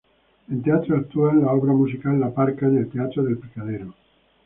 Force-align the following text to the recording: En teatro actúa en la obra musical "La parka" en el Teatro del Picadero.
En 0.49 0.63
teatro 0.63 0.97
actúa 0.97 1.29
en 1.29 1.41
la 1.43 1.51
obra 1.51 1.73
musical 1.73 2.19
"La 2.19 2.31
parka" 2.33 2.65
en 2.65 2.75
el 2.75 2.89
Teatro 2.89 3.21
del 3.21 3.37
Picadero. 3.37 3.93